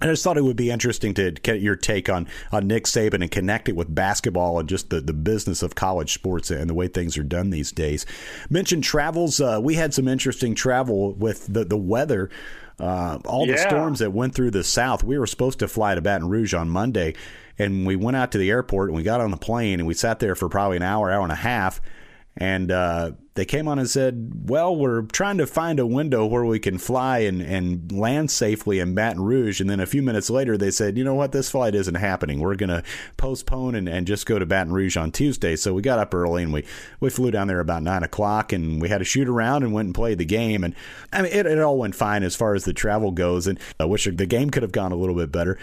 [0.00, 3.22] I just thought it would be interesting to get your take on, on Nick Saban
[3.22, 6.74] and connect it with basketball and just the, the business of college sports and the
[6.74, 8.06] way things are done these days.
[8.48, 9.40] Mentioned travels.
[9.40, 12.30] Uh, we had some interesting travel with the, the weather.
[12.78, 13.54] Uh, all yeah.
[13.54, 15.02] the storms that went through the South.
[15.02, 17.14] We were supposed to fly to Baton Rouge on Monday,
[17.58, 19.94] and we went out to the airport and we got on the plane and we
[19.94, 21.80] sat there for probably an hour, hour and a half
[22.40, 26.44] and uh, they came on and said, "Well, we're trying to find a window where
[26.44, 30.30] we can fly and, and land safely in Baton Rouge." And then a few minutes
[30.30, 31.32] later, they said, "You know what?
[31.32, 32.38] This flight isn't happening.
[32.38, 32.84] We're going to
[33.16, 36.44] postpone and, and just go to Baton Rouge on Tuesday." So we got up early
[36.44, 36.64] and we,
[37.00, 39.86] we flew down there about nine o'clock, and we had a shoot around and went
[39.86, 40.62] and played the game.
[40.62, 40.76] And
[41.12, 43.48] I mean, it, it all went fine as far as the travel goes.
[43.48, 45.58] And I wish the game could have gone a little bit better.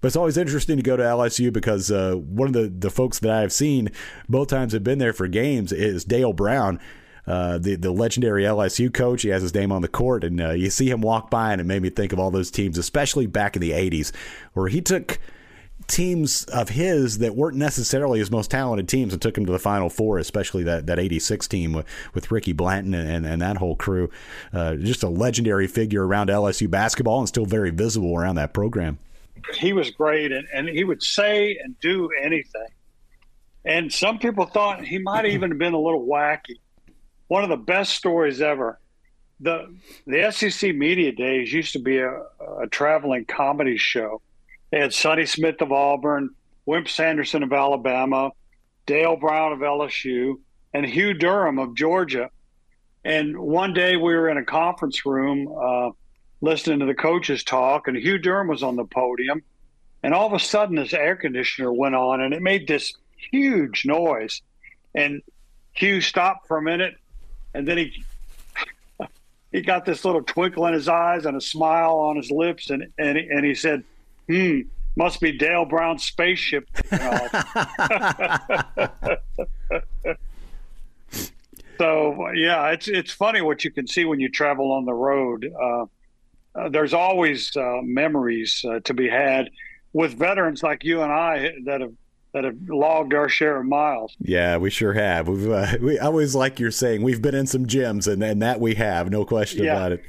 [0.00, 3.18] But it's always interesting to go to LSU because uh, one of the, the folks
[3.20, 3.90] that I've seen
[4.28, 6.80] both times have been there for games is Dale Brown.
[7.26, 9.22] Uh, the the legendary LSU coach.
[9.22, 11.60] He has his name on the court, and uh, you see him walk by, and
[11.60, 14.10] it made me think of all those teams, especially back in the '80s,
[14.54, 15.18] where he took
[15.86, 19.58] teams of his that weren't necessarily his most talented teams and took him to the
[19.58, 23.56] Final Four, especially that, that 86 team with, with Ricky Blanton and, and, and that
[23.56, 24.10] whole crew.
[24.52, 28.98] Uh, just a legendary figure around LSU basketball and still very visible around that program
[29.54, 32.68] he was great, and, and he would say and do anything.
[33.64, 36.58] and some people thought he might even have been a little wacky.
[37.28, 38.78] One of the best stories ever.
[39.40, 39.74] The
[40.06, 42.10] the SEC media days used to be a,
[42.60, 44.20] a traveling comedy show.
[44.70, 46.30] They had Sonny Smith of Auburn,
[46.66, 48.32] Wimp Sanderson of Alabama,
[48.86, 50.40] Dale Brown of LSU,
[50.74, 52.30] and Hugh Durham of Georgia.
[53.04, 55.90] And one day we were in a conference room uh,
[56.40, 59.42] listening to the coaches talk, and Hugh Durham was on the podium.
[60.02, 62.94] And all of a sudden, this air conditioner went on, and it made this
[63.30, 64.40] huge noise.
[64.94, 65.22] And
[65.72, 66.94] Hugh stopped for a minute,
[67.54, 68.04] and then he
[69.52, 72.86] he got this little twinkle in his eyes and a smile on his lips, and
[72.98, 73.84] and he, and he said,
[74.26, 74.60] "Hmm,
[74.96, 76.68] must be Dale Brown's spaceship."
[81.78, 85.52] so yeah, it's it's funny what you can see when you travel on the road.
[85.60, 85.84] Uh,
[86.54, 89.50] uh, there's always uh, memories uh, to be had
[89.92, 91.92] with veterans like you and I that have
[92.32, 94.16] that have logged our share of miles.
[94.20, 95.26] Yeah, we sure have.
[95.28, 98.60] We've uh, we always like you're saying we've been in some gyms, and, and that
[98.60, 99.72] we have, no question yeah.
[99.72, 100.04] about it.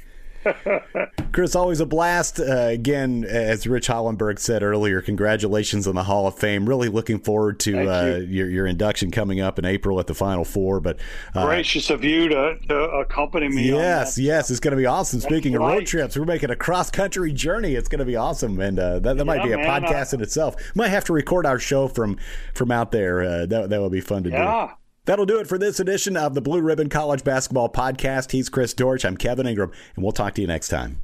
[1.32, 2.40] Chris, always a blast.
[2.40, 6.68] Uh, again, as Rich Hollenberg said earlier, congratulations on the Hall of Fame.
[6.68, 8.24] Really looking forward to uh, you.
[8.24, 10.80] your, your induction coming up in April at the Final Four.
[10.80, 10.98] But
[11.34, 13.68] uh, gracious of you to, to accompany me.
[13.68, 15.20] Yes, yes, it's going to be awesome.
[15.20, 17.74] Speaking of road trips, we're making a cross country journey.
[17.74, 20.14] It's going to be awesome, and uh, that, that yeah, might be a man, podcast
[20.14, 20.56] in itself.
[20.74, 22.18] Might have to record our show from
[22.54, 23.22] from out there.
[23.22, 24.66] Uh, that that would be fun to yeah.
[24.66, 24.74] do.
[25.04, 28.30] That'll do it for this edition of the Blue Ribbon College Basketball Podcast.
[28.30, 29.04] He's Chris Dortch.
[29.04, 31.01] I'm Kevin Ingram, and we'll talk to you next time.